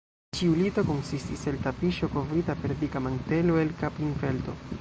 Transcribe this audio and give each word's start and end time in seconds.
Ĉiu 0.37 0.53
lito 0.61 0.83
konsistis 0.87 1.43
el 1.51 1.59
tapiŝo, 1.67 2.11
kovrita 2.15 2.57
per 2.65 2.75
dika 2.83 3.05
mantelo 3.09 3.63
el 3.67 3.75
kaprinfelto. 3.83 4.61